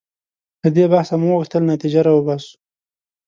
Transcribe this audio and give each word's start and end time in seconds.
له 0.61 0.69
دې 0.75 0.85
بحثه 0.91 1.15
مو 1.21 1.29
غوښتل 1.39 1.61
نتیجه 1.73 1.99
راوباسو. 2.07 2.53